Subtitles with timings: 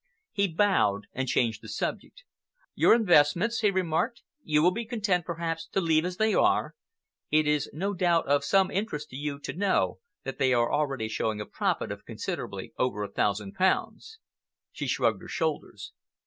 [0.31, 2.23] He bowed and changed the subject.
[2.73, 6.73] "Your investments," he remarked, "you will be content, perhaps, to leave as they are.
[7.29, 10.71] It is, no doubt, of some interest to you to know that they are
[11.07, 14.17] showing already a profit of considerably over a thousand pounds."
[14.71, 15.93] She shrugged her shoulders.